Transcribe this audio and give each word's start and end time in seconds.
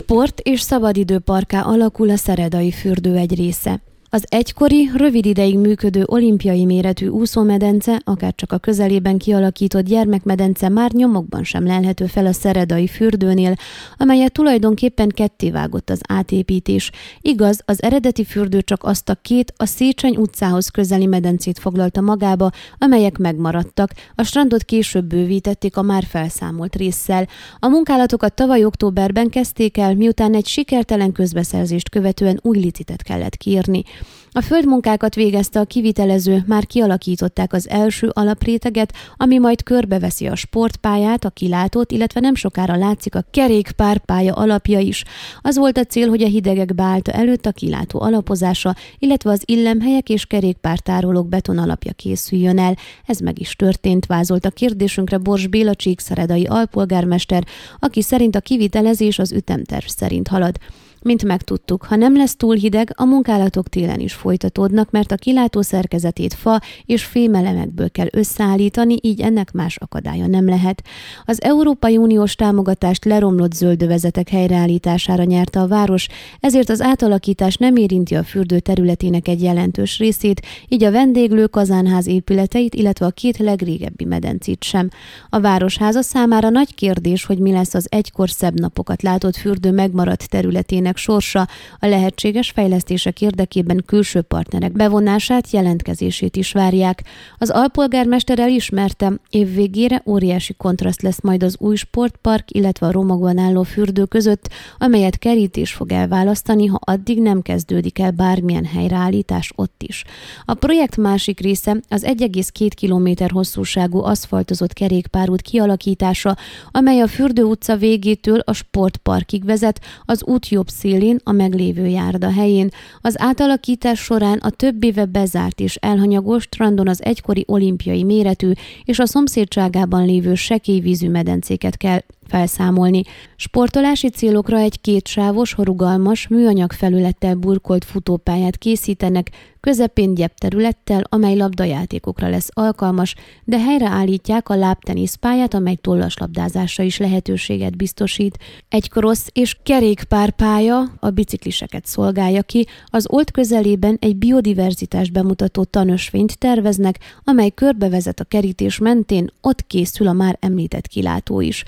Sport 0.00 0.40
és 0.40 0.60
szabadidőparká 0.60 1.60
alakul 1.62 2.10
a 2.10 2.16
Szeredai 2.16 2.70
fürdő 2.70 3.16
egy 3.16 3.34
része. 3.34 3.82
Az 4.12 4.24
egykori, 4.28 4.90
rövid 4.94 5.26
ideig 5.26 5.58
működő 5.58 6.02
olimpiai 6.06 6.64
méretű 6.64 7.06
úszómedence, 7.06 8.00
akár 8.04 8.34
csak 8.34 8.52
a 8.52 8.58
közelében 8.58 9.18
kialakított 9.18 9.84
gyermekmedence 9.84 10.68
már 10.68 10.92
nyomokban 10.92 11.44
sem 11.44 11.66
lelhető 11.66 12.06
fel 12.06 12.26
a 12.26 12.32
szeredai 12.32 12.86
fürdőnél, 12.86 13.54
amelyet 13.96 14.32
tulajdonképpen 14.32 15.08
kettévágott 15.08 15.90
az 15.90 16.00
átépítés. 16.08 16.90
Igaz, 17.20 17.60
az 17.64 17.82
eredeti 17.82 18.24
fürdő 18.24 18.62
csak 18.62 18.84
azt 18.84 19.08
a 19.08 19.14
két 19.22 19.52
a 19.56 19.66
Széchenyi 19.66 20.16
utcához 20.16 20.68
közeli 20.68 21.06
medencét 21.06 21.58
foglalta 21.58 22.00
magába, 22.00 22.50
amelyek 22.78 23.18
megmaradtak, 23.18 23.92
a 24.14 24.22
strandot 24.22 24.62
később 24.64 25.04
bővítették 25.04 25.76
a 25.76 25.82
már 25.82 26.04
felszámolt 26.04 26.76
résszel. 26.76 27.28
A 27.58 27.68
munkálatokat 27.68 28.34
tavaly 28.34 28.64
októberben 28.64 29.28
kezdték 29.28 29.78
el, 29.78 29.94
miután 29.94 30.34
egy 30.34 30.46
sikertelen 30.46 31.12
közbeszerzést 31.12 31.88
követően 31.88 32.38
új 32.42 32.58
licitet 32.58 33.02
kellett 33.02 33.36
kiírni. 33.36 33.84
A 34.32 34.40
földmunkákat 34.40 35.14
végezte 35.14 35.60
a 35.60 35.64
kivitelező, 35.64 36.44
már 36.46 36.66
kialakították 36.66 37.52
az 37.52 37.68
első 37.68 38.10
alapréteget, 38.12 38.92
ami 39.16 39.38
majd 39.38 39.62
körbeveszi 39.62 40.26
a 40.26 40.34
sportpályát, 40.34 41.24
a 41.24 41.30
kilátót, 41.30 41.92
illetve 41.92 42.20
nem 42.20 42.34
sokára 42.34 42.76
látszik 42.76 43.14
a 43.14 43.24
kerékpárpálya 43.30 44.34
alapja 44.34 44.78
is. 44.78 45.04
Az 45.40 45.56
volt 45.56 45.78
a 45.78 45.84
cél, 45.84 46.08
hogy 46.08 46.22
a 46.22 46.26
hidegek 46.26 46.74
beállta 46.74 47.12
előtt 47.12 47.46
a 47.46 47.52
kilátó 47.52 48.00
alapozása, 48.00 48.76
illetve 48.98 49.30
az 49.30 49.42
illemhelyek 49.44 50.08
és 50.08 50.26
kerékpártárolók 50.26 51.28
beton 51.28 51.58
alapja 51.58 51.92
készüljön 51.92 52.58
el. 52.58 52.76
Ez 53.06 53.18
meg 53.18 53.40
is 53.40 53.56
történt, 53.56 54.06
vázolt 54.06 54.44
a 54.44 54.50
kérdésünkre 54.50 55.18
Bors 55.18 55.46
Béla 55.46 55.74
Csíkszeredai 55.74 56.44
alpolgármester, 56.44 57.44
aki 57.78 58.02
szerint 58.02 58.36
a 58.36 58.40
kivitelezés 58.40 59.18
az 59.18 59.32
ütemterv 59.32 59.86
szerint 59.86 60.28
halad. 60.28 60.56
Mint 61.02 61.24
megtudtuk, 61.24 61.84
ha 61.84 61.96
nem 61.96 62.16
lesz 62.16 62.36
túl 62.36 62.54
hideg, 62.54 62.92
a 62.96 63.04
munkálatok 63.04 63.68
télen 63.68 64.00
is 64.00 64.12
folytatódnak, 64.12 64.90
mert 64.90 65.12
a 65.12 65.16
kilátó 65.16 65.62
szerkezetét 65.62 66.34
fa 66.34 66.60
és 66.86 67.04
fémelemekből 67.04 67.90
kell 67.90 68.08
összeállítani, 68.10 68.96
így 69.00 69.20
ennek 69.20 69.52
más 69.52 69.76
akadálya 69.76 70.26
nem 70.26 70.48
lehet. 70.48 70.82
Az 71.24 71.42
Európai 71.42 71.96
Uniós 71.96 72.34
támogatást 72.34 73.04
leromlott 73.04 73.52
zöldövezetek 73.52 74.28
helyreállítására 74.28 75.24
nyerte 75.24 75.60
a 75.60 75.66
város, 75.66 76.08
ezért 76.40 76.68
az 76.68 76.80
átalakítás 76.80 77.56
nem 77.56 77.76
érinti 77.76 78.14
a 78.14 78.24
fürdő 78.24 78.58
területének 78.58 79.28
egy 79.28 79.42
jelentős 79.42 79.98
részét, 79.98 80.46
így 80.68 80.84
a 80.84 80.90
vendéglő 80.90 81.46
kazánház 81.46 82.06
épületeit, 82.06 82.74
illetve 82.74 83.06
a 83.06 83.10
két 83.10 83.38
legrégebbi 83.38 84.04
medencét 84.04 84.64
sem. 84.64 84.90
A 85.30 85.40
városháza 85.40 86.02
számára 86.02 86.48
nagy 86.48 86.74
kérdés, 86.74 87.24
hogy 87.24 87.38
mi 87.38 87.52
lesz 87.52 87.74
az 87.74 87.86
egykor 87.90 88.30
szebb 88.30 88.60
napokat 88.60 89.02
látott 89.02 89.36
fürdő 89.36 89.70
megmaradt 89.70 90.28
területének 90.28 90.89
intézmények 90.90 90.96
sorsa 90.96 91.48
a 91.78 91.86
lehetséges 91.86 92.50
fejlesztések 92.50 93.20
érdekében 93.20 93.82
külső 93.86 94.22
partnerek 94.22 94.72
bevonását, 94.72 95.50
jelentkezését 95.50 96.36
is 96.36 96.52
várják. 96.52 97.04
Az 97.38 97.50
alpolgármester 97.50 98.38
elismerte, 98.38 99.12
év 99.30 99.54
végére 99.54 100.02
óriási 100.06 100.54
kontraszt 100.54 101.02
lesz 101.02 101.20
majd 101.22 101.42
az 101.42 101.56
új 101.58 101.76
sportpark, 101.76 102.50
illetve 102.50 102.86
a 102.86 102.92
romokban 102.92 103.38
álló 103.38 103.62
fürdő 103.62 104.04
között, 104.04 104.48
amelyet 104.78 105.18
kerítés 105.18 105.72
fog 105.72 105.92
elválasztani, 105.92 106.66
ha 106.66 106.78
addig 106.80 107.20
nem 107.20 107.42
kezdődik 107.42 107.98
el 107.98 108.10
bármilyen 108.10 108.64
helyreállítás 108.64 109.52
ott 109.56 109.82
is. 109.82 110.04
A 110.44 110.54
projekt 110.54 110.96
másik 110.96 111.40
része 111.40 111.76
az 111.88 112.04
1,2 112.04 112.70
km 112.80 113.34
hosszúságú 113.34 114.02
aszfaltozott 114.02 114.72
kerékpárút 114.72 115.42
kialakítása, 115.42 116.36
amely 116.70 117.00
a 117.00 117.06
Fürdő 117.06 117.42
utca 117.42 117.76
végétől 117.76 118.38
a 118.38 118.52
sportparkig 118.52 119.44
vezet, 119.44 119.80
az 120.04 120.24
út 120.24 120.48
jobb 120.48 120.68
szélén, 120.80 121.20
a 121.24 121.32
meglévő 121.32 121.86
járda 121.86 122.32
helyén. 122.32 122.68
Az 123.00 123.20
átalakítás 123.20 124.00
során 124.00 124.38
a 124.38 124.50
több 124.50 124.84
éve 124.84 125.04
bezárt 125.04 125.60
és 125.60 125.76
elhanyagos 125.76 126.42
strandon 126.42 126.88
az 126.88 127.04
egykori 127.04 127.44
olimpiai 127.46 128.02
méretű 128.02 128.50
és 128.84 128.98
a 128.98 129.06
szomszédságában 129.06 130.04
lévő 130.04 130.34
sekély 130.34 130.80
vízű 130.80 131.08
medencéket 131.08 131.76
kell 131.76 132.00
felszámolni. 132.30 133.02
Sportolási 133.36 134.08
célokra 134.08 134.58
egy 134.58 134.80
kétsávos, 134.80 135.54
rugalmas, 135.58 136.28
műanyag 136.28 136.72
felülettel 136.72 137.34
burkolt 137.34 137.84
futópályát 137.84 138.56
készítenek, 138.56 139.30
közepén 139.60 140.14
gyep 140.14 140.38
területtel, 140.38 141.02
amely 141.08 141.36
labdajátékokra 141.36 142.28
lesz 142.28 142.48
alkalmas, 142.52 143.14
de 143.44 143.58
helyreállítják 143.58 144.48
a 144.48 144.54
lábteniszpályát, 144.54 145.54
amely 145.54 145.74
tollaslabdázásra 145.74 146.84
is 146.84 146.98
lehetőséget 146.98 147.76
biztosít. 147.76 148.38
Egy 148.68 148.88
krossz 148.88 149.26
és 149.32 149.56
kerékpárpálya 149.62 150.84
a 151.00 151.10
bicikliseket 151.10 151.86
szolgálja 151.86 152.42
ki, 152.42 152.66
az 152.86 153.06
olt 153.08 153.30
közelében 153.30 153.96
egy 154.00 154.16
biodiverzitás 154.16 155.10
bemutató 155.10 155.64
tanösvényt 155.64 156.38
terveznek, 156.38 156.98
amely 157.24 157.50
körbevezet 157.50 158.20
a 158.20 158.24
kerítés 158.24 158.78
mentén, 158.78 159.30
ott 159.40 159.66
készül 159.66 160.08
a 160.08 160.12
már 160.12 160.36
említett 160.40 160.86
kilátó 160.86 161.40
is. 161.40 161.64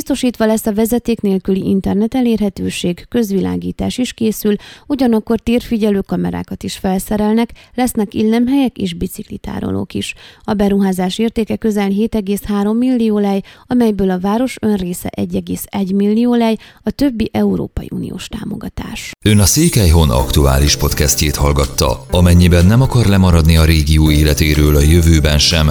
Biztosítva 0.00 0.46
lesz 0.46 0.66
a 0.66 0.72
vezeték 0.72 1.20
nélküli 1.20 1.68
internet 1.68 2.14
elérhetőség, 2.14 3.06
közvilágítás 3.08 3.98
is 3.98 4.12
készül, 4.12 4.54
ugyanakkor 4.86 5.40
térfigyelő 5.40 6.00
kamerákat 6.00 6.62
is 6.62 6.76
felszerelnek, 6.76 7.50
lesznek 7.74 8.14
illemhelyek 8.14 8.76
és 8.76 8.94
biciklitárolók 8.94 9.94
is. 9.94 10.14
A 10.42 10.52
beruházás 10.52 11.18
értéke 11.18 11.56
közel 11.56 11.88
7,3 11.88 12.78
millió 12.78 13.18
lej, 13.18 13.42
amelyből 13.66 14.10
a 14.10 14.18
város 14.18 14.56
önrésze 14.60 15.10
1,1 15.16 15.94
millió 15.94 16.34
lej, 16.34 16.56
a 16.82 16.90
többi 16.90 17.30
Európai 17.32 17.88
Uniós 17.90 18.28
támogatás. 18.28 19.10
Ön 19.24 19.38
a 19.38 19.46
Székelyhon 19.46 20.10
aktuális 20.10 20.76
podcastjét 20.76 21.36
hallgatta. 21.36 22.06
Amennyiben 22.10 22.66
nem 22.66 22.82
akar 22.82 23.06
lemaradni 23.06 23.56
a 23.56 23.64
régió 23.64 24.10
életéről 24.10 24.76
a 24.76 24.80
jövőben 24.80 25.38
sem, 25.38 25.70